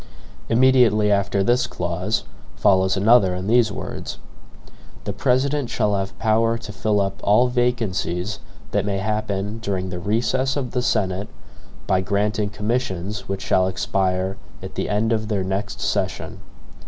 [0.49, 2.23] Immediately after this clause
[2.55, 4.17] follows another in these words:
[5.03, 8.39] "The President shall have power to fill up all VACANCIES
[8.71, 11.27] that may happen DURING THE RECESS OF THE SENATE,
[11.85, 16.39] by granting commissions which shall EXPIRE AT THE END OF THEIR NEXT SESSION."